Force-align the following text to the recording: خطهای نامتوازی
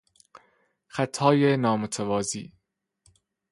خطهای 0.87 1.55
نامتوازی 1.57 2.53